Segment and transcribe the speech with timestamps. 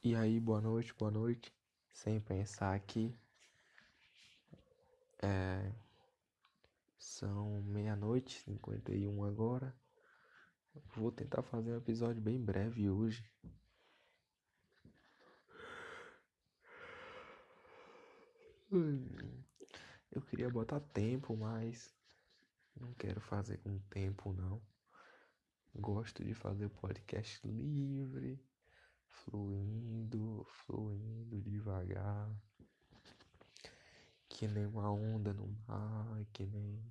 [0.00, 1.52] E aí, boa noite, boa noite.
[1.92, 3.12] Sem pensar aqui.
[5.20, 5.72] É...
[6.96, 9.74] São meia-noite, 51 agora.
[10.94, 13.28] Vou tentar fazer um episódio bem breve hoje.
[20.12, 21.92] Eu queria botar tempo, mas
[22.76, 24.62] não quero fazer com tempo não.
[25.74, 28.40] Gosto de fazer podcast livre
[29.24, 32.30] fluindo, fluindo devagar,
[34.28, 36.82] que nem uma onda no mar, que nem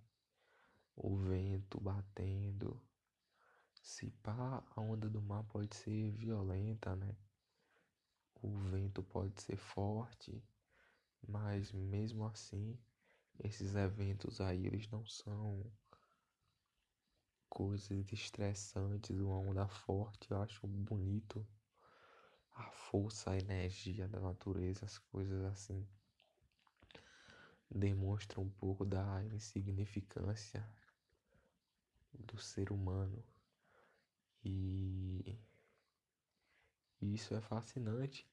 [0.95, 2.81] o vento batendo.
[3.81, 7.15] Se pá, a onda do mar pode ser violenta, né?
[8.41, 10.43] O vento pode ser forte,
[11.27, 12.77] mas mesmo assim,
[13.43, 15.65] esses eventos aí eles não são
[17.49, 21.47] coisas estressantes, uma onda forte, eu acho bonito
[22.91, 25.85] força, a energia da natureza, as coisas assim
[27.69, 30.65] demonstram um pouco da insignificância
[32.13, 33.23] do ser humano.
[34.43, 35.37] E
[37.01, 38.25] isso é fascinante.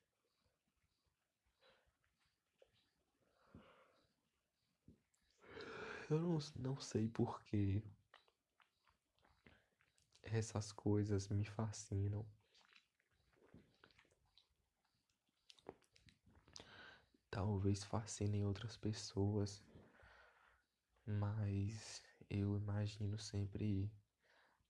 [6.08, 7.82] Eu não, não sei porque
[10.22, 12.24] essas coisas me fascinam.
[17.34, 19.60] Talvez fascinem outras pessoas,
[21.04, 23.90] mas eu imagino sempre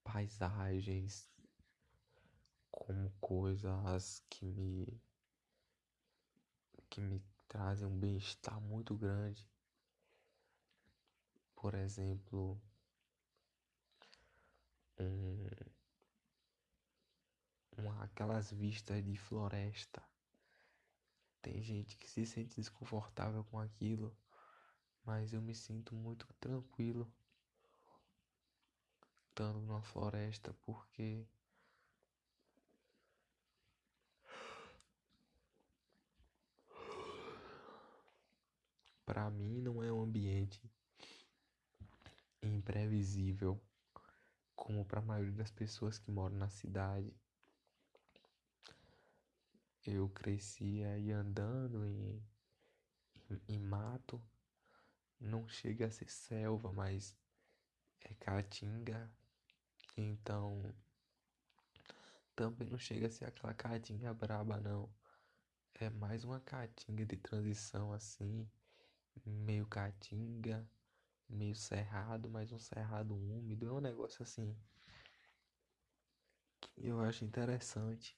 [0.03, 1.29] paisagens
[2.71, 4.99] como coisas que me
[6.89, 9.47] que me trazem um bem-estar muito grande.
[11.55, 12.59] Por exemplo,
[14.99, 15.47] um,
[18.01, 20.03] aquelas vistas de floresta
[21.45, 24.17] tem gente que se sente desconfortável com aquilo,
[25.05, 27.07] mas eu me sinto muito tranquilo
[29.29, 31.27] estando numa floresta porque
[39.05, 40.63] para mim não é um ambiente
[42.43, 43.61] imprevisível
[44.57, 47.15] como para a maioria das pessoas que moram na cidade
[49.87, 52.23] eu cresci aí andando em,
[53.31, 54.21] em, em mato.
[55.21, 57.17] Não chega a ser selva, mas
[58.01, 59.11] é caatinga.
[59.97, 60.75] Então
[62.35, 64.89] também não chega a ser aquela caatinga braba não.
[65.75, 68.49] É mais uma caatinga de transição assim,
[69.25, 70.69] meio caatinga,
[71.29, 73.67] meio cerrado, mas um cerrado úmido.
[73.69, 74.57] É um negócio assim
[76.61, 78.17] que eu acho interessante.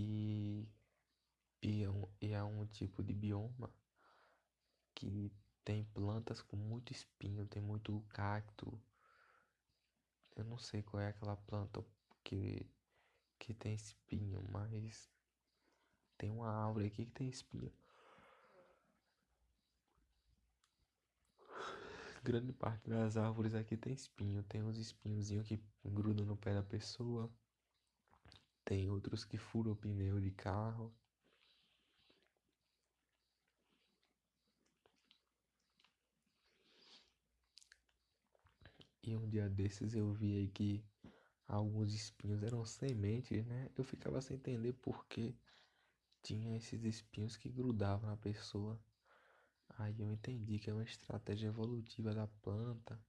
[0.00, 3.68] E, é um, e é um tipo de bioma
[4.94, 5.32] que
[5.64, 8.80] tem plantas com muito espinho, tem muito cacto.
[10.36, 11.84] Eu não sei qual é aquela planta
[12.22, 12.64] que,
[13.38, 15.10] que tem espinho, mas
[16.16, 17.72] tem uma árvore aqui que tem espinho.
[22.22, 24.42] Grande parte das árvores aqui tem espinho.
[24.44, 27.28] Tem uns espinhozinhos que grudam no pé da pessoa.
[28.68, 30.94] Tem outros que furam pneu de carro.
[39.02, 40.84] E um dia desses eu vi aí que
[41.46, 43.70] alguns espinhos eram sementes, né?
[43.74, 45.34] Eu ficava sem entender por que
[46.22, 48.78] tinha esses espinhos que grudavam na pessoa.
[49.78, 53.00] Aí eu entendi que é uma estratégia evolutiva da planta,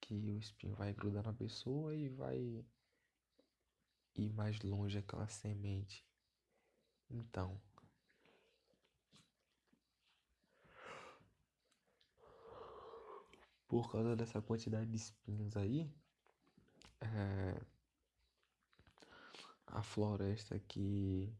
[0.00, 2.64] que o espinho vai grudar na pessoa e vai
[4.14, 6.06] ir mais longe aquela semente.
[7.10, 7.60] Então,
[13.68, 15.90] por causa dessa quantidade de espinhos aí,
[17.00, 17.60] é,
[19.66, 21.34] a floresta aqui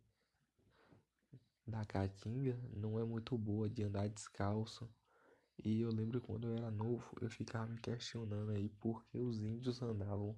[1.66, 4.88] da Caatinga não é muito boa de andar descalço.
[5.64, 9.42] E eu lembro quando eu era novo, eu ficava me questionando aí por que os
[9.42, 10.36] índios andavam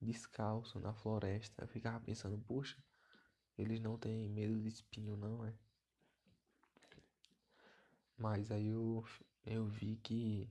[0.00, 1.64] descalço na floresta.
[1.64, 2.76] Eu ficava pensando, poxa,
[3.56, 5.54] eles não têm medo de espinho, não é?
[8.16, 9.04] Mas aí eu,
[9.46, 10.50] eu vi que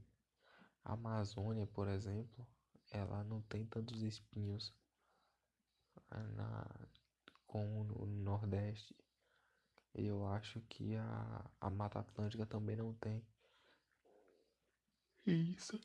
[0.83, 2.47] a Amazônia, por exemplo,
[2.91, 4.73] ela não tem tantos espinhos
[6.35, 6.65] na,
[7.45, 8.95] como no Nordeste.
[9.93, 13.25] Eu acho que a, a Mata Atlântica também não tem.
[15.25, 15.79] Isso.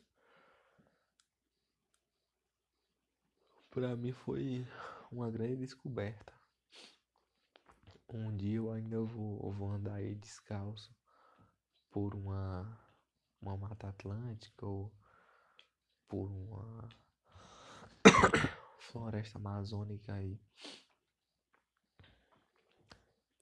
[3.73, 4.67] Para mim foi
[5.11, 6.31] uma grande descoberta.
[8.07, 10.95] um dia eu ainda vou, vou andar aí descalço
[11.89, 12.79] por uma,
[13.41, 14.93] uma mata atlântica ou
[16.07, 16.87] por uma
[18.77, 20.39] floresta amazônica aí.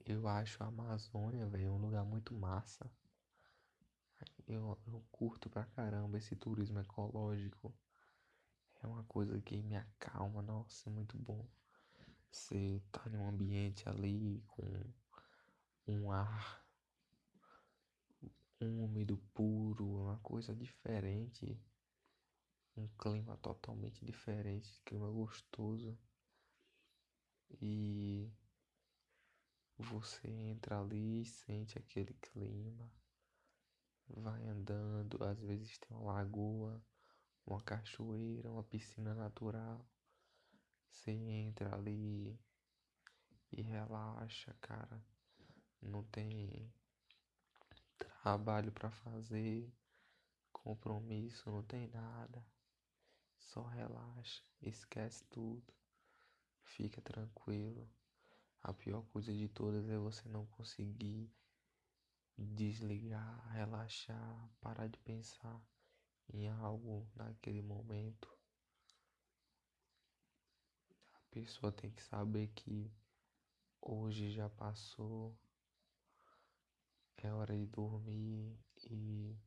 [0.05, 2.89] Eu acho a Amazônia, velho, um lugar muito massa.
[4.47, 7.73] Eu, eu curto pra caramba esse turismo ecológico.
[8.83, 11.47] É uma coisa que me acalma, nossa, é muito bom.
[12.31, 14.63] Você tá em um ambiente ali com
[15.87, 16.65] um ar
[18.59, 21.59] úmido, puro, uma coisa diferente.
[22.75, 25.97] Um clima totalmente diferente, clima gostoso.
[27.61, 28.31] E
[29.77, 32.89] você entra ali sente aquele clima.
[34.07, 36.81] Vai andando, às vezes tem uma lagoa,
[37.45, 39.85] uma cachoeira, uma piscina natural.
[40.89, 42.39] Você entra ali
[43.51, 45.03] e relaxa, cara.
[45.81, 46.71] Não tem
[47.97, 49.73] trabalho para fazer,
[50.51, 52.45] compromisso, não tem nada.
[53.39, 55.73] Só relaxa, esquece tudo.
[56.63, 57.89] Fica tranquilo.
[58.63, 61.33] A pior coisa de todas é você não conseguir
[62.37, 65.59] desligar, relaxar, parar de pensar
[66.29, 68.29] em algo naquele momento.
[71.13, 72.91] A pessoa tem que saber que
[73.81, 75.37] hoje já passou,
[77.17, 78.59] é hora de dormir
[78.89, 79.37] e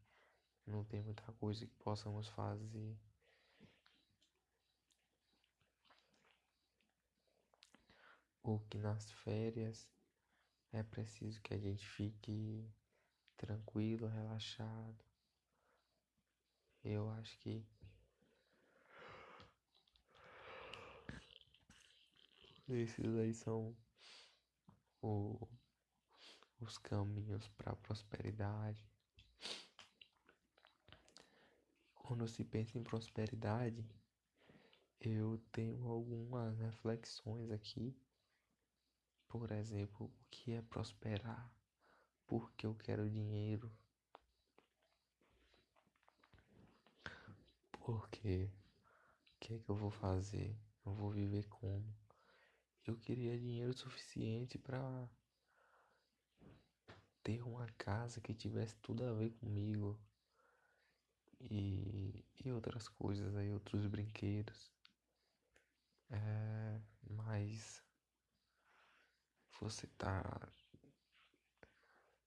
[0.66, 2.96] não tem muita coisa que possamos fazer.
[8.42, 9.88] Ou que nas férias
[10.72, 12.68] é preciso que a gente fique
[13.36, 15.13] tranquilo, relaxado.
[16.84, 17.64] Eu acho que
[22.68, 23.74] esses aí são
[25.00, 25.48] o,
[26.60, 28.86] os caminhos para a prosperidade.
[31.94, 33.82] Quando se pensa em prosperidade,
[35.00, 37.96] eu tenho algumas reflexões aqui.
[39.26, 41.50] Por exemplo, o que é prosperar?
[42.26, 43.72] Porque eu quero dinheiro.
[47.84, 48.48] Porque
[49.34, 50.56] o que é que eu vou fazer?
[50.86, 51.84] Eu vou viver como?
[52.86, 55.06] Eu queria dinheiro suficiente para
[57.22, 60.00] ter uma casa que tivesse tudo a ver comigo
[61.38, 64.72] e, e outras coisas aí, outros brinquedos.
[66.10, 66.80] É,
[67.10, 67.84] mas
[69.60, 70.22] você tá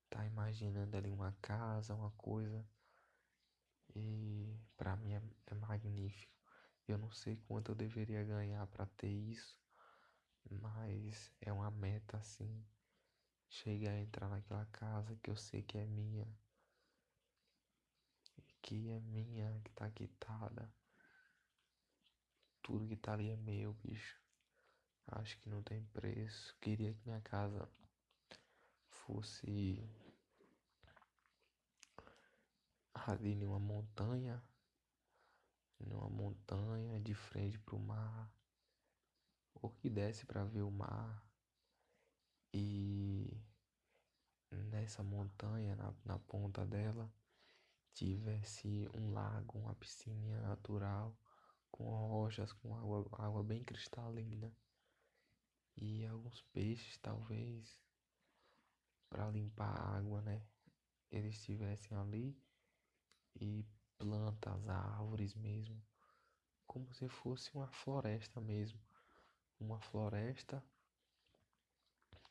[0.08, 2.64] tá imaginando ali uma casa, uma coisa
[3.98, 6.34] e para mim é, é, magnífico.
[6.88, 9.60] Eu não sei quanto eu deveria ganhar para ter isso,
[10.50, 12.64] mas é uma meta assim.
[13.50, 16.28] Chegar a entrar naquela casa que eu sei que é minha,
[18.62, 20.72] que é minha, que tá quitada.
[22.62, 24.20] Tudo que tá ali é meu, bicho.
[25.08, 26.56] Acho que não tem preço.
[26.60, 27.68] Queria que minha casa
[28.90, 29.82] fosse
[33.08, 34.42] ali numa montanha,
[35.80, 38.32] numa montanha de frente para o mar,
[39.56, 41.24] ou que desse para ver o mar.
[42.54, 43.40] E
[44.52, 47.12] nessa montanha, na, na ponta dela,
[47.94, 51.18] tivesse um lago, uma piscina natural
[51.72, 54.52] com rochas, com água, água bem cristalina.
[55.76, 57.80] E alguns peixes, talvez,
[59.10, 60.42] para limpar a água, né?
[61.12, 62.36] Eles estivessem ali
[63.40, 63.66] e
[63.98, 65.82] plantas, árvores mesmo,
[66.66, 68.80] como se fosse uma floresta mesmo,
[69.60, 70.64] uma floresta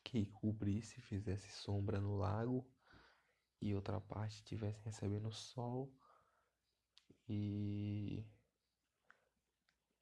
[0.05, 2.65] que cobrisse, fizesse sombra no lago
[3.61, 5.93] e outra parte estivesse recebendo sol.
[7.29, 8.25] E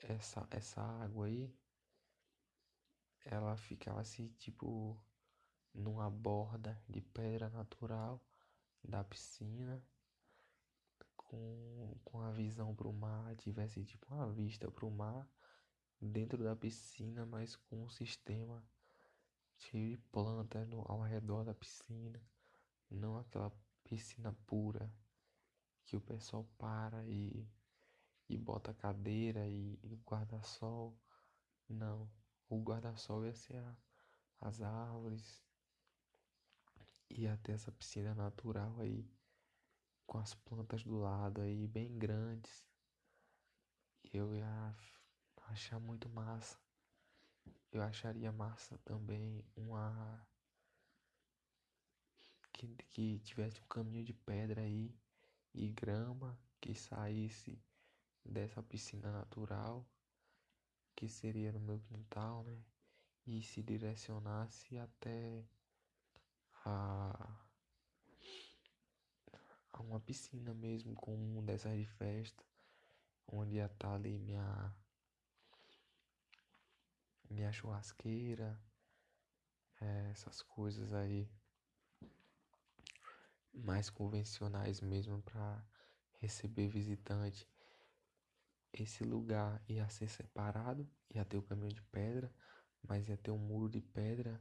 [0.02, 1.50] essa essa água aí
[3.25, 5.02] ela ficava assim, tipo,
[5.73, 8.23] numa borda de pedra natural
[8.82, 9.82] da piscina,
[11.25, 15.28] com, com a visão para o mar, tivesse tipo uma vista para o mar
[16.00, 18.62] dentro da piscina, mas com um sistema
[19.57, 22.21] cheio de plantas no, ao redor da piscina,
[22.90, 23.52] não aquela
[23.83, 24.93] piscina pura
[25.85, 27.47] que o pessoal para e,
[28.28, 30.97] e bota cadeira e, e guarda-sol.
[31.69, 32.11] Não,
[32.49, 33.76] o guarda-sol ia ser a,
[34.40, 35.43] as árvores,
[37.11, 39.09] ia ter essa piscina natural aí,
[40.06, 42.66] com as plantas do lado aí, bem grandes.
[44.12, 44.76] Eu ia
[45.49, 46.58] achar muito massa.
[47.73, 50.26] Eu acharia massa também uma
[52.90, 54.94] que tivesse um caminho de pedra aí
[55.52, 57.61] e grama que saísse
[58.25, 59.84] dessa piscina natural
[60.94, 62.62] que seria no meu quintal, né?
[63.26, 65.44] E se direcionasse até
[66.64, 67.43] a,
[69.83, 72.45] a uma piscina mesmo, com um dessas de festa,
[73.26, 74.75] onde ia estar ali minha
[77.28, 78.61] minha churrasqueira,
[79.81, 81.28] é, essas coisas aí
[83.52, 85.64] mais convencionais mesmo para
[86.21, 87.49] receber visitante.
[88.73, 92.33] Esse lugar ia ser separado, ia ter o caminho de pedra,
[92.83, 94.40] mas ia ter um muro de pedra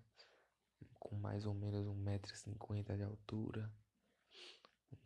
[1.00, 3.72] com mais ou menos um metro e cinquenta de altura.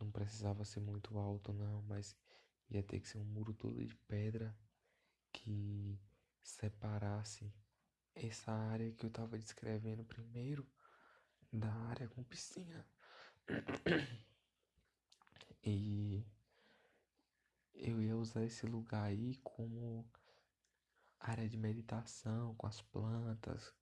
[0.00, 2.16] Não precisava ser muito alto não, mas
[2.70, 4.56] ia ter que ser um muro todo de pedra
[5.32, 5.98] que
[6.42, 7.52] separasse
[8.14, 10.66] essa área que eu estava descrevendo primeiro
[11.52, 12.86] da área com piscina.
[15.62, 16.24] E
[17.74, 20.08] eu ia usar esse lugar aí como
[21.20, 23.74] área de meditação com as plantas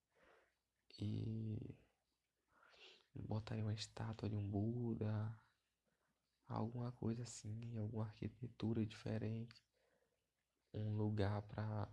[0.99, 1.77] e
[3.15, 5.39] botaria uma estátua de um Buda,
[6.49, 9.65] alguma coisa assim, alguma arquitetura diferente,
[10.73, 11.89] um lugar para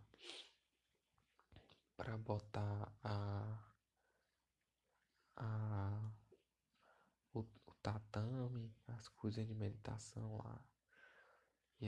[1.95, 3.75] para botar a,
[5.37, 6.11] a
[7.33, 10.73] o, o tatame, as coisas de meditação lá.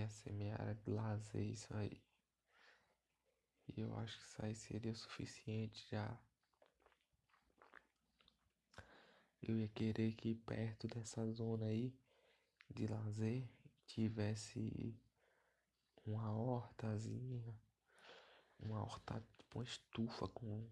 [0.09, 2.03] Ser minha área de lazer isso aí.
[3.67, 6.19] E eu acho que isso aí seria o suficiente já.
[9.41, 11.97] Eu ia querer que perto dessa zona aí
[12.73, 13.47] de lazer
[13.85, 14.95] tivesse
[16.05, 17.55] uma hortazinha,
[18.59, 20.69] uma horta, uma estufa com,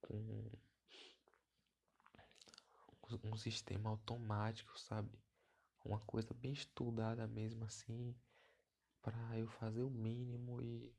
[0.00, 0.58] com
[3.24, 5.18] um sistema automático, sabe?
[5.84, 8.14] Uma coisa bem estudada mesmo assim,
[9.02, 10.94] para eu fazer o mínimo e,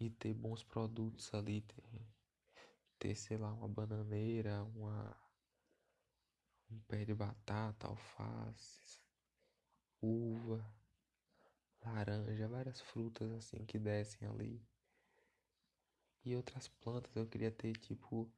[0.00, 1.84] e ter bons produtos ali, ter,
[2.98, 5.27] ter sei lá, uma bananeira, uma um
[6.88, 9.00] pé de batata, alface,
[10.00, 10.64] uva,
[11.82, 14.62] laranja, várias frutas assim que descem ali.
[16.24, 18.30] E outras plantas eu queria ter tipo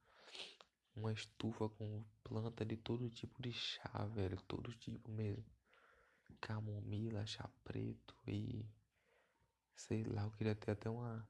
[0.95, 5.45] uma estufa com planta de todo tipo de chá, velho, todo tipo mesmo.
[6.39, 8.65] Camomila, chá preto e
[9.75, 11.27] sei lá, eu queria ter até uma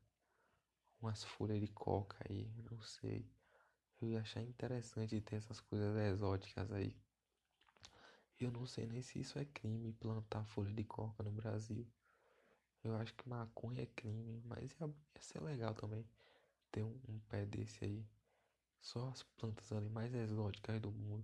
[1.02, 3.28] umas folhas de coca aí, não sei.
[4.02, 7.00] Eu ia achar interessante ter essas coisas exóticas aí.
[8.40, 11.88] Eu não sei nem se isso é crime plantar folha de coca no Brasil.
[12.84, 16.04] Eu acho que maconha é crime, mas ia, ia ser legal também
[16.72, 18.04] ter um, um pé desse aí.
[18.80, 21.24] Só as plantas ali mais exóticas do mundo.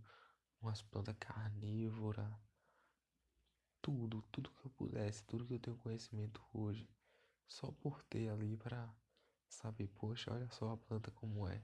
[0.62, 2.32] Umas plantas carnívoras.
[3.82, 6.88] Tudo, tudo que eu pudesse, tudo que eu tenho conhecimento hoje.
[7.48, 8.88] Só por ter ali para
[9.50, 11.64] saber, poxa, olha só a planta como é.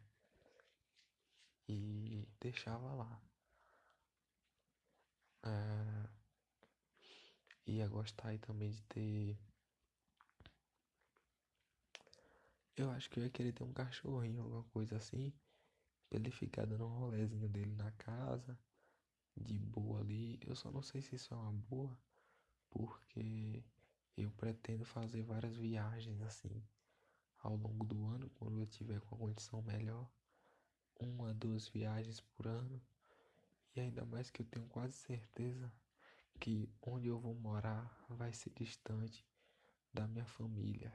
[1.68, 3.22] E deixava lá.
[5.44, 6.10] É...
[7.66, 9.38] Ia gostar aí também de ter.
[12.76, 15.34] Eu acho que eu ia querer ter um cachorrinho, alguma coisa assim
[16.10, 18.58] pra ele ficar dando um rolezinho dele na casa,
[19.36, 20.40] de boa ali.
[20.46, 21.98] Eu só não sei se isso é uma boa,
[22.70, 23.64] porque
[24.16, 26.64] eu pretendo fazer várias viagens assim
[27.40, 30.08] ao longo do ano, quando eu tiver com a condição melhor.
[31.04, 32.82] Uma, duas viagens por ano.
[33.76, 35.70] E ainda mais que eu tenho quase certeza
[36.40, 39.26] que onde eu vou morar vai ser distante
[39.94, 40.94] da minha família.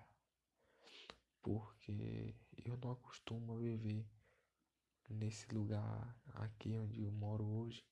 [1.43, 2.35] Porque
[2.65, 4.07] eu não acostumo a viver
[5.11, 7.85] nesse lugar aqui onde eu moro hoje,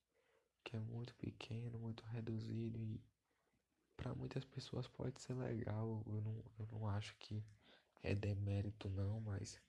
[0.63, 2.99] que é muito pequeno, muito reduzido e
[3.95, 6.03] para muitas pessoas pode ser legal.
[6.07, 7.43] Eu não, eu não acho que
[8.01, 9.59] é demérito não, mas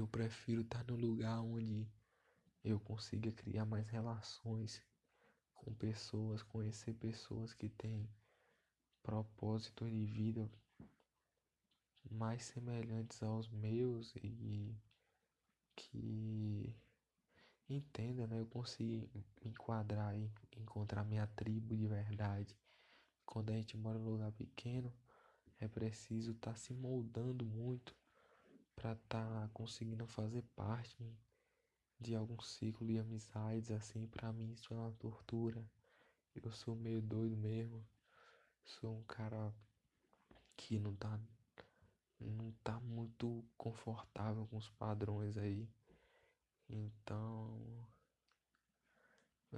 [0.00, 1.86] eu prefiro estar no lugar onde
[2.64, 4.82] eu consiga criar mais relações
[5.54, 8.08] com pessoas, conhecer pessoas que têm
[9.02, 10.50] propósitos de vida
[12.10, 14.76] mais semelhantes aos meus e
[15.76, 16.74] que
[17.68, 18.40] entenda, né?
[18.40, 22.56] Eu consigo me enquadrar e encontrar minha tribo de verdade.
[23.24, 24.92] Quando a gente mora num lugar pequeno,
[25.58, 27.94] é preciso estar tá se moldando muito
[28.76, 31.04] para estar tá conseguindo fazer parte
[32.00, 34.06] de algum ciclo de amizades assim.
[34.06, 35.64] Para mim isso é uma tortura.
[36.34, 37.86] Eu sou meio doido mesmo.
[38.64, 39.54] Sou um cara
[40.56, 41.18] que não tá
[42.20, 45.68] não tá muito confortável com os padrões aí.
[46.68, 47.86] Então,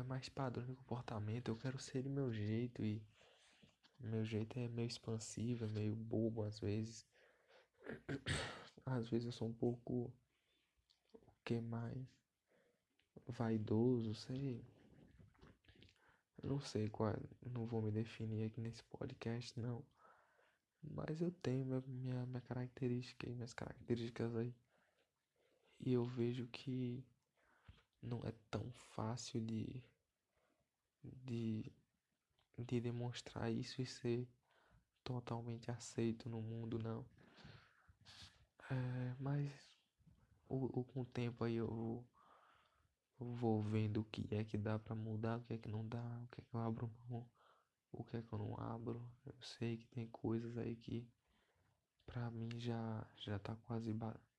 [0.07, 1.49] mais padrão de comportamento.
[1.49, 3.03] Eu quero ser do meu jeito e
[3.99, 7.07] meu jeito é meio expansivo, é meio bobo às vezes.
[8.85, 10.12] Às vezes eu sou um pouco
[11.14, 12.06] o que mais
[13.26, 14.64] vaidoso, sei.
[16.42, 17.14] Não sei qual,
[17.45, 19.83] não vou me definir aqui nesse podcast não.
[20.83, 24.54] Mas eu tenho minha, minha, minha característica e minhas características aí.
[25.80, 27.04] E eu vejo que
[28.02, 29.83] não é tão fácil de,
[31.02, 31.73] de,
[32.59, 34.28] de demonstrar isso e ser
[35.02, 37.04] totalmente aceito no mundo, não.
[38.71, 39.71] É, mas
[40.49, 42.05] o, o, com o tempo aí eu,
[43.21, 45.87] eu vou vendo o que é que dá pra mudar, o que é que não
[45.87, 47.29] dá, o que é que eu abro mão,
[47.93, 49.03] o que é que eu não abro.
[49.27, 51.09] Eu sei que tem coisas aí que
[52.07, 53.95] pra mim já, já tá quase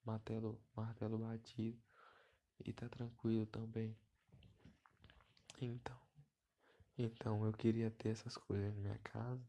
[0.06, 1.80] martelo, martelo batido
[2.66, 3.96] e tá tranquilo também.
[5.62, 5.98] Então,
[6.98, 9.44] então eu queria ter essas coisas na minha casa,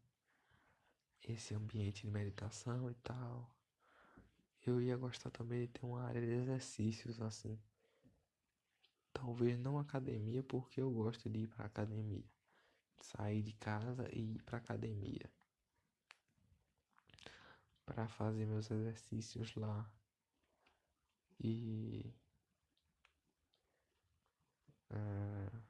[1.23, 3.49] esse ambiente de meditação e tal.
[4.65, 7.57] Eu ia gostar também de ter uma área de exercícios assim.
[9.13, 12.23] Talvez não academia, porque eu gosto de ir pra academia.
[13.01, 15.29] Sair de casa e ir pra academia.
[17.85, 19.89] Pra fazer meus exercícios lá.
[21.41, 22.13] E
[24.91, 25.61] uh,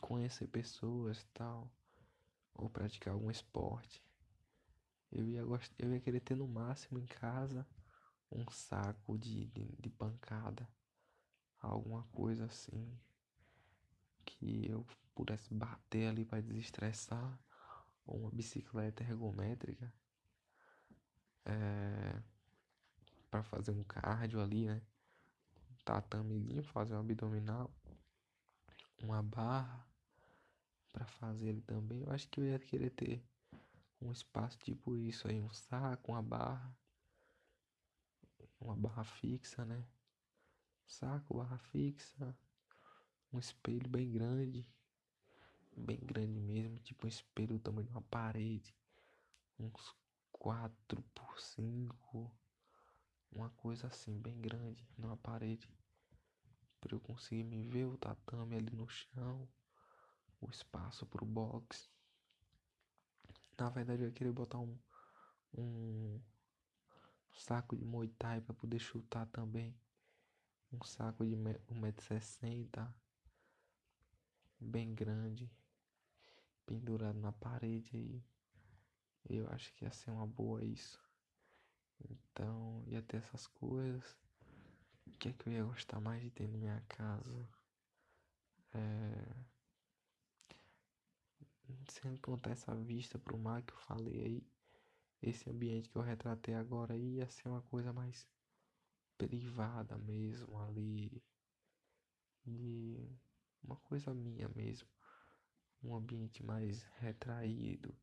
[0.00, 1.70] conhecer pessoas tal,
[2.54, 4.02] ou praticar algum esporte.
[5.10, 5.72] Eu ia, gost...
[5.78, 7.66] eu ia querer ter no máximo em casa
[8.30, 10.68] um saco de, de, de pancada,
[11.60, 12.96] alguma coisa assim
[14.24, 17.38] que eu pudesse bater ali para desestressar,
[18.06, 19.92] ou uma bicicleta ergométrica.
[21.44, 22.22] É,
[23.30, 24.82] para fazer um cardio ali, né?
[25.70, 27.72] Um tatamezinho, fazer um abdominal,
[29.02, 29.86] uma barra
[30.92, 32.02] para fazer ele também.
[32.02, 33.24] Eu acho que eu ia querer ter
[34.00, 36.76] um espaço tipo isso aí, um saco, uma barra,
[38.60, 39.84] uma barra fixa, né?
[40.86, 42.36] Saco, barra fixa,
[43.32, 44.68] um espelho bem grande,
[45.76, 48.74] bem grande mesmo, tipo um espelho do tamanho de uma parede,
[49.58, 49.94] uns
[50.32, 52.30] 4 por 5
[53.32, 55.68] uma coisa assim bem grande numa parede.
[56.80, 59.48] Para eu conseguir me ver o tatame ali no chão,
[60.40, 61.88] o espaço pro box.
[63.60, 64.76] Na verdade eu ia querer botar um
[65.52, 66.20] um
[67.34, 69.78] saco de Muay Thai poder chutar também.
[70.72, 72.94] Um saco de 1,60m
[74.58, 75.50] bem grande,
[76.64, 78.24] pendurado na parede aí.
[79.28, 80.98] Eu acho que ia ser uma boa isso.
[82.08, 84.16] Então ia ter essas coisas.
[85.06, 87.48] O que é que eu ia gostar mais de ter na minha casa?
[88.72, 89.49] É...
[91.88, 94.46] Sem contar essa vista pro mar que eu falei aí.
[95.22, 98.26] Esse ambiente que eu retratei agora aí ia ser uma coisa mais
[99.18, 101.22] privada mesmo ali.
[102.46, 103.08] E
[103.62, 104.88] uma coisa minha mesmo.
[105.82, 107.94] Um ambiente mais retraído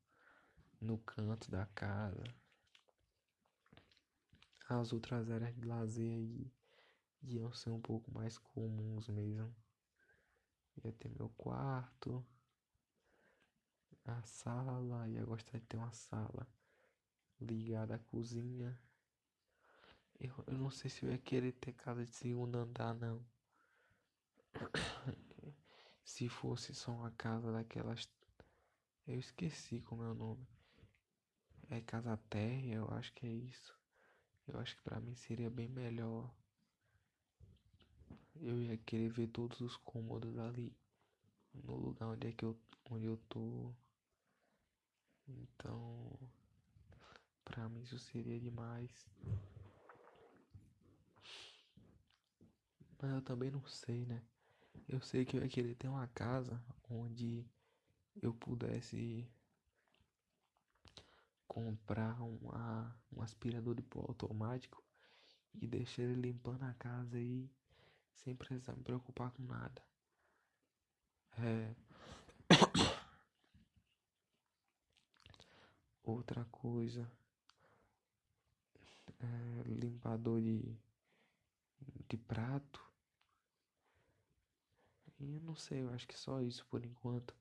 [0.80, 2.24] no canto da casa
[4.70, 6.52] as outras áreas de lazer aí
[7.24, 9.56] iam ser um pouco mais comuns mesmo.
[10.84, 12.26] Ia ter meu quarto,
[14.14, 16.48] a sala, ia gostar de ter uma sala
[17.40, 18.78] ligada à cozinha.
[20.20, 23.24] Eu, eu não sei se eu ia querer ter casa de segundo andar, não.
[26.04, 28.10] se fosse só uma casa daquelas.
[29.08, 30.48] Eu esqueci como é o nome.
[31.70, 33.78] É casa térrea, eu acho que é isso.
[34.48, 36.34] Eu acho que para mim seria bem melhor.
[38.36, 40.76] Eu ia querer ver todos os cômodos ali
[41.54, 42.58] no lugar onde é que eu
[42.90, 43.74] onde eu tô.
[45.28, 46.14] Então,
[47.44, 48.92] para mim isso seria demais.
[53.02, 54.24] Mas eu também não sei, né?
[54.88, 57.46] Eu sei que eu ia querer ter uma casa onde
[58.22, 59.30] eu pudesse
[61.48, 64.84] comprar uma, um aspirador de pó automático
[65.54, 67.50] e deixar ele limpando a casa aí
[68.14, 69.84] sem precisar me preocupar com nada.
[71.40, 71.76] É...
[76.08, 77.06] Outra coisa,
[79.20, 80.74] é, limpador de,
[82.08, 82.82] de prato.
[85.20, 87.36] E eu não sei, eu acho que só isso por enquanto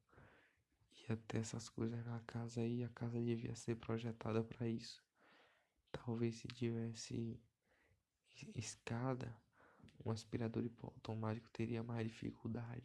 [1.09, 5.01] ia ter essas coisas na casa aí, a casa devia ser projetada para isso.
[5.93, 7.41] Talvez se tivesse
[8.53, 9.33] escada,
[10.05, 12.83] um aspirador automático teria mais dificuldade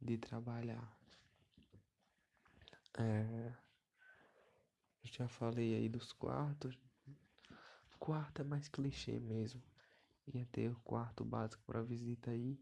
[0.00, 0.96] de trabalhar.
[2.96, 3.52] É,
[5.04, 6.78] já falei aí dos quartos.
[7.98, 9.62] Quarto é mais clichê mesmo.
[10.26, 12.58] Ia ter o quarto básico para visita aí.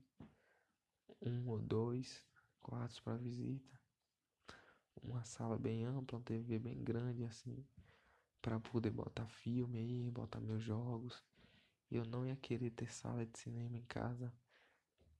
[1.20, 2.24] Um ou dois
[2.61, 3.81] quartos para visita.
[5.03, 7.64] Uma sala bem ampla, uma TV bem grande assim.
[8.40, 11.22] para poder botar filme aí, botar meus jogos.
[11.90, 14.33] Eu não ia querer ter sala de cinema em casa.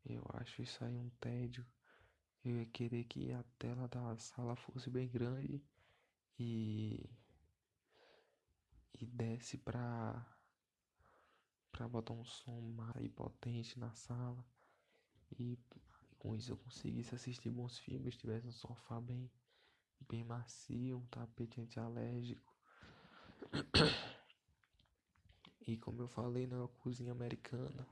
[0.05, 1.67] Eu acho isso aí um tédio.
[2.45, 5.63] Eu ia querer que a tela da sala fosse bem grande
[6.39, 7.09] e
[8.95, 10.27] e desse pra
[11.71, 14.45] para botar um som mais potente na sala
[15.39, 15.59] e
[16.19, 19.31] com isso eu conseguisse assistir bons filmes, tivesse um sofá bem
[20.09, 22.55] bem macio, um tapete antialérgico.
[25.67, 27.87] E como eu falei, na né, cozinha americana,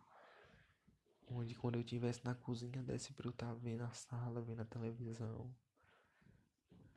[1.29, 4.63] onde quando eu estivesse na cozinha desse pra eu estar tá vendo a sala, vendo
[4.63, 5.55] a televisão.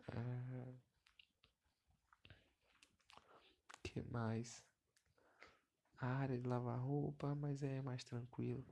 [0.07, 0.88] É...
[4.01, 4.63] que mais?
[5.97, 8.65] A área de lavar roupa, mas é mais tranquilo.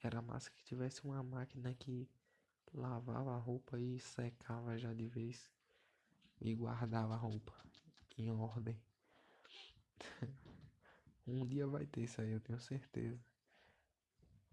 [0.00, 2.08] Era massa que tivesse uma máquina que
[2.72, 5.50] lavava a roupa e secava já de vez
[6.40, 7.52] e guardava a roupa
[8.16, 8.80] em ordem.
[11.26, 13.18] Um dia vai ter isso aí, eu tenho certeza.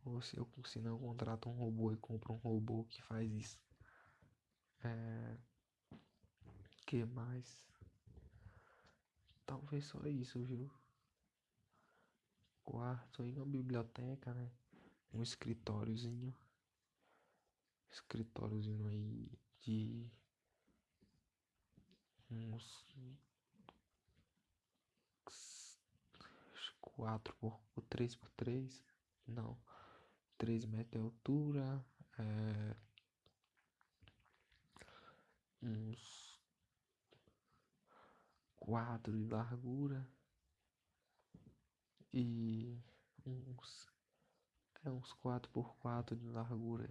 [0.05, 3.29] Ou se eu, se não, eu contrato um robô e compro um robô que faz
[3.29, 3.59] isso.
[4.81, 5.37] É...
[6.85, 7.61] Que mais?
[9.51, 10.71] Talvez só isso, viu?
[12.63, 14.49] Quarto aí, uma biblioteca, né?
[15.13, 16.33] Um escritóriozinho.
[17.91, 20.09] Escritóriozinho aí de
[22.29, 22.85] uns
[26.79, 27.59] 4 por,
[27.89, 28.81] 3 por 3
[29.27, 29.57] não
[30.37, 31.85] 3 metros de altura
[32.17, 32.75] é,
[35.61, 36.20] uns
[38.61, 40.07] 4 de largura.
[42.13, 42.79] E
[43.25, 43.89] uns
[44.83, 46.89] é uns 4 por 4 de largura.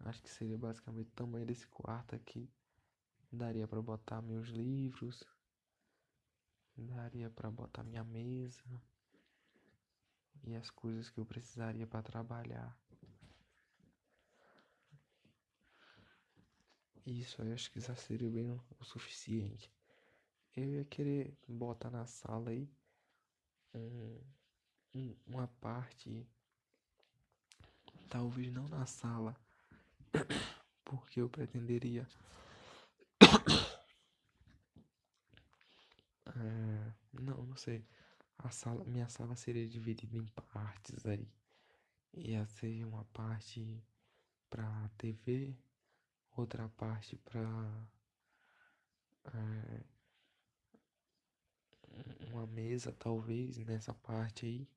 [0.00, 2.48] Acho que seria basicamente o tamanho desse quarto aqui.
[3.30, 5.24] Daria para botar meus livros.
[6.76, 8.64] Daria para botar minha mesa.
[10.44, 12.76] E as coisas que eu precisaria para trabalhar.
[17.04, 19.70] Isso eu acho que já seria bem o suficiente.
[20.58, 22.68] Eu ia querer botar na sala aí
[23.72, 24.20] um,
[24.92, 26.26] um, uma parte,
[28.08, 29.36] talvez não na sala,
[30.84, 32.08] porque eu pretenderia.
[36.26, 36.92] é,
[37.22, 37.86] não, não sei.
[38.38, 41.30] A sala, minha sala seria dividida em partes aí.
[42.14, 43.80] Ia ser uma parte
[44.50, 45.56] para TV,
[46.36, 47.88] outra parte para
[49.32, 49.97] é,
[52.30, 54.68] uma mesa talvez nessa parte aí.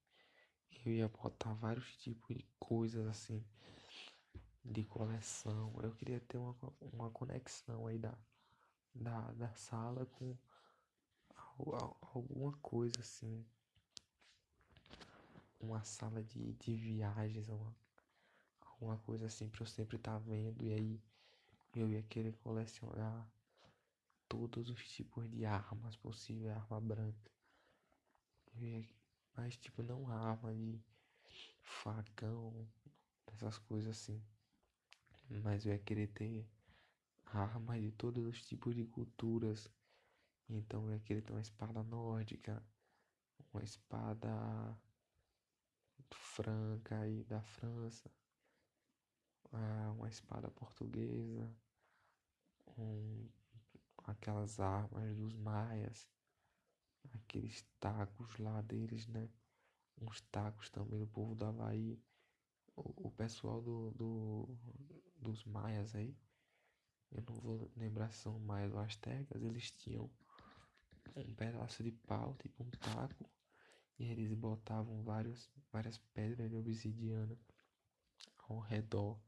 [0.85, 3.43] Eu ia botar vários tipos de coisas assim
[4.63, 5.73] de coleção.
[5.81, 6.55] Eu queria ter uma,
[6.93, 8.13] uma conexão aí da,
[8.93, 10.35] da, da sala com
[12.13, 13.45] alguma coisa assim.
[15.59, 17.75] Uma sala de, de viagens, uma,
[18.65, 20.63] alguma coisa assim pra eu sempre estar tá vendo.
[20.63, 21.01] E aí
[21.75, 23.27] eu ia querer colecionar
[24.37, 27.31] todos os tipos de armas possível, arma branca.
[28.55, 28.87] Ia,
[29.35, 30.81] mas tipo não arma de
[31.61, 32.67] facão,
[33.27, 34.21] essas coisas assim.
[35.43, 36.47] Mas eu ia querer ter
[37.25, 39.69] armas de todos os tipos de culturas
[40.53, 42.61] então eu queria ter uma espada nórdica,
[43.53, 44.77] uma espada
[46.09, 48.11] franca aí da França,
[49.53, 51.49] ah, uma espada portuguesa,
[52.77, 53.29] um,
[54.03, 56.07] aquelas armas dos maias,
[57.13, 59.29] aqueles tacos lá deles, né?
[60.01, 62.01] Uns tacos também do povo do Havaí.
[62.75, 64.57] O, o pessoal do, do,
[65.17, 66.15] dos maias aí,
[67.11, 70.09] eu não vou lembrar se são maias ou astecas, eles tinham
[71.15, 73.29] um pedaço de pau, tipo um taco,
[73.99, 77.37] e eles botavam vários, várias pedras de obsidiana
[78.47, 79.19] ao redor.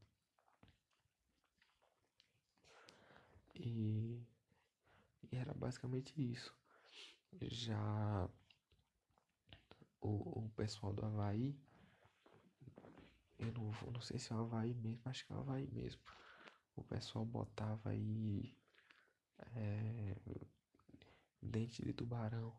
[3.54, 4.20] E,
[5.30, 6.54] e era basicamente isso.
[7.42, 8.28] Já
[10.00, 11.58] o, o pessoal do Havaí,
[13.38, 16.02] eu não, não sei se é o Havaí mesmo, acho que é o Havaí mesmo.
[16.76, 18.56] O pessoal botava aí
[19.38, 20.16] é,
[21.42, 22.54] Dente de tubarão.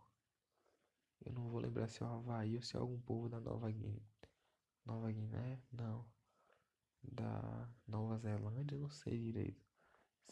[1.26, 3.72] Eu não vou lembrar se é o Havaí ou se é algum povo da Nova
[3.72, 4.02] Guiné.
[4.86, 5.60] Nova Guiné?
[5.72, 6.06] Não.
[7.02, 8.78] Da Nova Zelândia?
[8.78, 9.65] Não sei direito.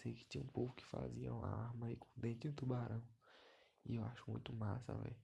[0.02, 3.04] Sei que tinha um povo que fazia uma arma aí com dente de tubarão.
[3.86, 5.16] E eu acho muito massa, velho.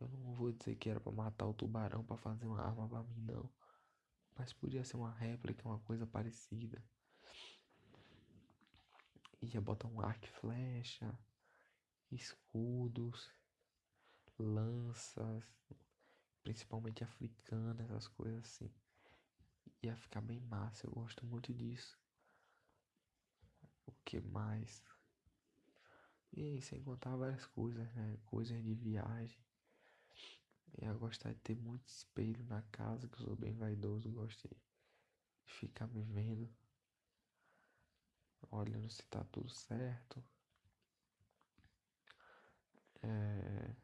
[0.00, 3.02] Eu não vou dizer que era para matar o tubarão para fazer uma arma para
[3.02, 3.50] mim, não.
[4.34, 6.82] Mas podia ser uma réplica, uma coisa parecida.
[9.40, 11.18] Ia botar um arco e flecha,
[12.10, 13.30] escudos,
[14.38, 15.44] lanças,
[16.42, 18.70] principalmente africanas, essas coisas assim.
[19.82, 21.98] Ia ficar bem massa, eu gosto muito disso.
[23.86, 24.82] O que mais?
[26.32, 28.18] E sem contar várias coisas, né?
[28.26, 29.38] Coisas de viagem.
[30.78, 34.56] Eu gostar de ter muito espelho na casa, que eu sou bem vaidoso, gosto de
[35.44, 36.48] ficar me vendo,
[38.50, 40.22] olhando se tá tudo certo.
[43.02, 43.74] É...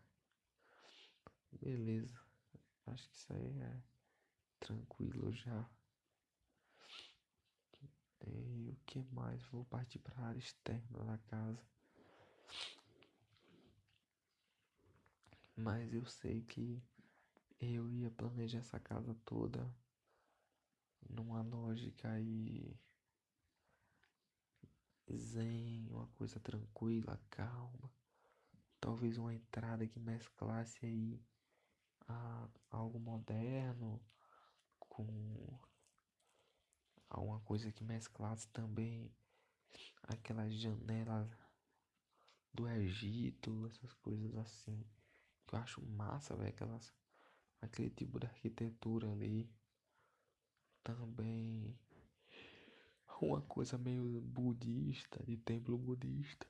[1.53, 2.21] Beleza,
[2.87, 3.83] acho que isso aí é
[4.59, 5.69] tranquilo já.
[8.27, 9.43] E o que mais?
[9.47, 11.63] Vou partir para a área externa da casa.
[15.57, 16.83] Mas eu sei que
[17.61, 19.71] eu ia planejar essa casa toda
[21.09, 22.77] numa lógica aí
[25.17, 27.91] zen, uma coisa tranquila, calma.
[28.81, 31.21] Talvez uma entrada que mesclasse aí
[32.09, 34.01] a, algo moderno
[34.79, 35.59] com
[37.13, 39.11] alguma coisa que mesclasse também
[40.05, 41.29] aquelas janelas
[42.53, 44.85] do Egito, essas coisas assim
[45.47, 46.93] que eu acho massa, velho, aquelas
[47.61, 49.49] aquele tipo de arquitetura ali.
[50.83, 51.79] Também
[53.21, 56.47] uma coisa meio budista, de templo budista.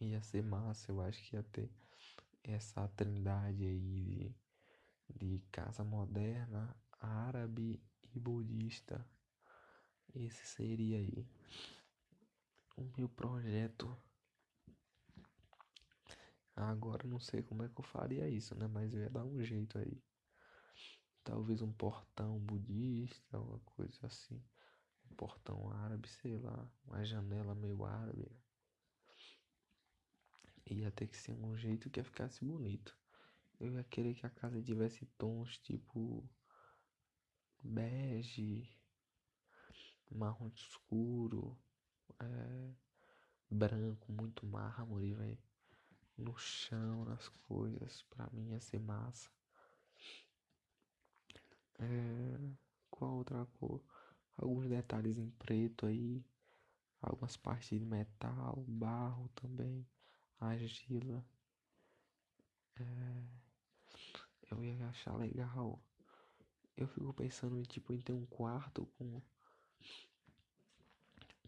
[0.00, 1.70] Ia ser massa, eu acho que ia ter
[2.42, 4.34] essa trindade aí de,
[5.14, 7.82] de casa moderna, árabe
[8.14, 9.06] e budista.
[10.14, 11.28] Esse seria aí
[12.76, 13.96] o meu projeto.
[16.54, 18.66] Agora não sei como é que eu faria isso, né?
[18.66, 20.02] Mas eu ia dar um jeito aí.
[21.22, 24.42] Talvez um portão budista, uma coisa assim.
[25.10, 26.70] Um portão árabe, sei lá.
[26.86, 28.30] Uma janela meio árabe.
[30.70, 32.96] Ia ter que ser um jeito que ficasse bonito.
[33.58, 36.28] Eu ia querer que a casa tivesse tons tipo
[37.62, 38.68] bege,
[40.10, 41.58] marrom escuro,
[42.20, 42.70] é,
[43.50, 45.38] branco, muito mármore, velho.
[46.16, 48.02] No chão, nas coisas.
[48.04, 49.30] Pra mim ia ser massa.
[51.78, 52.38] É,
[52.90, 53.82] qual outra cor?
[54.36, 56.24] Alguns detalhes em preto aí.
[57.02, 59.86] Algumas partes de metal, barro também.
[60.40, 61.24] Argila.
[62.78, 63.45] É,
[64.50, 65.80] eu ia achar legal.
[66.76, 69.20] Eu fico pensando em tipo em ter um quarto com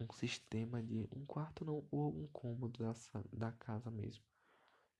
[0.01, 2.95] um sistema de um quarto não ou um cômodo da,
[3.33, 4.25] da casa mesmo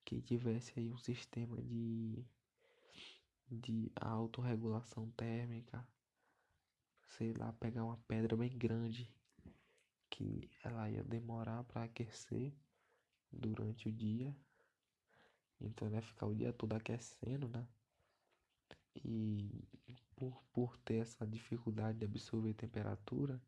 [0.05, 2.25] que tivesse aí um sistema de
[3.51, 5.87] de autorregulação térmica
[7.17, 9.11] sei lá pegar uma pedra bem grande
[10.11, 12.53] que ela ia demorar para aquecer
[13.33, 14.37] durante o dia
[15.61, 17.67] então ia ficar o dia todo aquecendo né
[19.05, 19.65] e
[20.17, 23.41] por, por ter essa dificuldade de absorver temperatura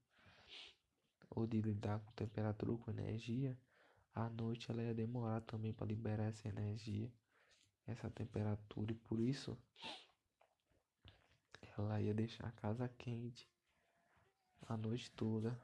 [1.29, 3.59] ou de lidar com temperatura com energia,
[4.15, 7.13] à noite ela ia demorar também para liberar essa energia,
[7.87, 9.57] essa temperatura, e por isso
[11.77, 13.49] ela ia deixar a casa quente
[14.69, 15.61] a noite toda,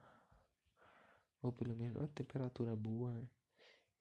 [1.40, 3.28] ou pelo menos uma temperatura boa, né?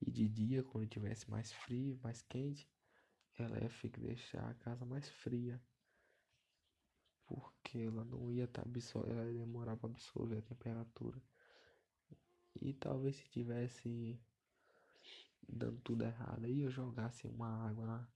[0.00, 2.68] E de dia, quando tivesse mais frio, mais quente,
[3.38, 5.60] ela ia ficar, deixar a casa mais fria.
[7.26, 11.20] Porque ela não ia estar tá absorvendo, ela ia demorar para absorver a temperatura.
[12.60, 14.18] E talvez se tivesse
[15.48, 18.08] dando tudo errado aí eu jogasse uma água lá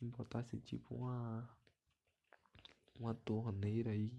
[0.00, 1.48] botasse tipo uma
[3.00, 4.12] uma torneira aí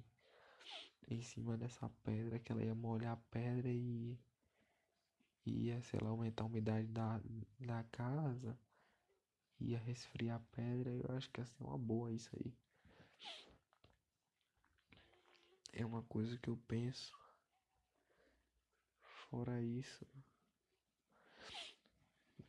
[1.09, 4.17] em cima dessa pedra que ela ia molhar a pedra e
[5.45, 7.21] ia, sei lá, aumentar a umidade da,
[7.59, 8.57] da casa,
[9.59, 12.53] ia resfriar a pedra, eu acho que ia ser uma boa isso aí.
[15.79, 17.15] É uma coisa que eu penso
[19.29, 20.07] Fora isso,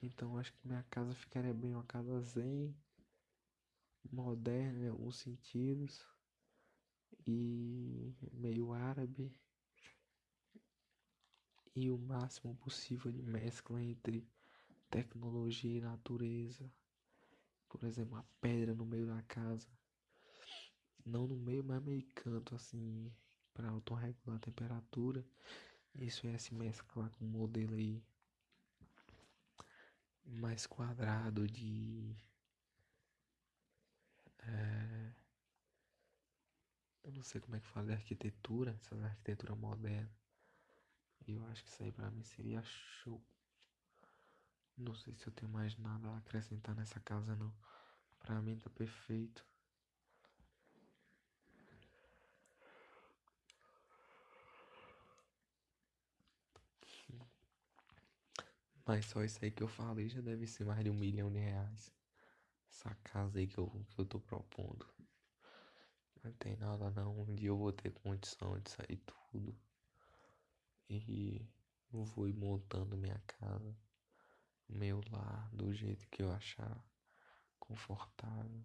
[0.00, 2.74] então acho que minha casa ficaria bem uma casa zen,
[4.10, 6.06] moderna em alguns sentidos
[7.26, 9.36] e meio árabe
[11.74, 14.26] e o máximo possível de mescla entre
[14.88, 16.72] tecnologia e natureza.
[17.68, 19.68] Por exemplo, uma pedra no meio da casa.
[21.08, 23.10] Não no meio, mas meio canto assim,
[23.54, 25.24] para autorregular a temperatura.
[25.94, 28.02] Isso é se mesclar com um modelo aí
[30.24, 32.14] mais quadrado de
[34.46, 35.12] é,
[37.02, 40.08] eu não sei como é que fala de arquitetura, essa arquitetura moderna.
[41.28, 43.22] Eu acho que isso aí pra mim seria show.
[44.78, 47.52] Não sei se eu tenho mais nada a acrescentar nessa casa não.
[48.20, 49.47] Pra mim tá perfeito.
[58.88, 61.38] Mas só isso aí que eu falei já deve ser mais de um milhão de
[61.38, 61.92] reais.
[62.70, 64.88] Essa casa aí que eu, que eu tô propondo.
[66.24, 67.20] Não tem nada não.
[67.20, 68.96] Um dia eu vou ter condição de sair
[69.30, 69.54] tudo.
[70.88, 71.46] E
[71.92, 73.76] eu vou ir montando minha casa,
[74.66, 76.82] meu lar, do jeito que eu achar
[77.58, 78.64] confortável.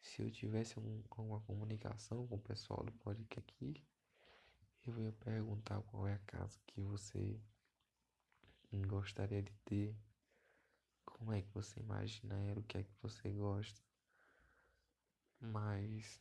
[0.00, 3.84] Se eu tivesse um, uma comunicação com o pessoal do podcast aqui,
[4.86, 7.38] eu ia perguntar qual é a casa que você
[8.86, 9.96] gostaria de ter,
[11.04, 13.80] como é que você imagina ela, o que é que você gosta.
[15.40, 16.20] Mas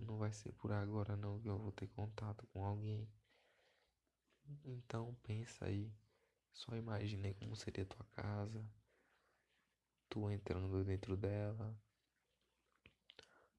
[0.00, 3.08] não vai ser por agora não que eu vou ter contato com alguém.
[4.64, 5.92] Então pensa aí,
[6.52, 8.64] só imagine como seria tua casa,
[10.08, 11.76] tu entrando dentro dela,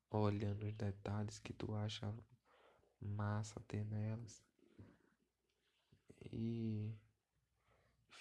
[0.09, 2.13] olhando os detalhes que tu acha
[2.99, 4.43] massa ter nelas.
[6.31, 6.95] E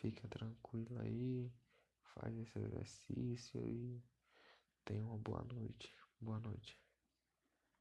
[0.00, 1.52] fica tranquilo aí,
[2.14, 4.02] faz esse exercício e
[4.85, 5.94] tenha uma boa noite.
[6.20, 6.84] Boa noite.